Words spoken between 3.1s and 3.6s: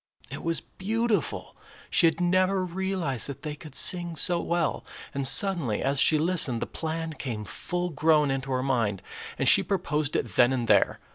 that they